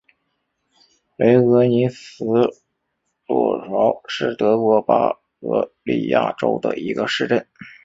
[1.17, 2.25] 雷格尼茨
[3.27, 7.45] 洛绍是德国巴伐利亚州的一个市镇。